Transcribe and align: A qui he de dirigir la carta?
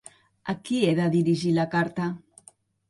A 0.53 0.55
qui 0.69 0.79
he 0.87 0.95
de 1.01 1.07
dirigir 1.17 1.55
la 1.59 1.69
carta? 1.77 2.13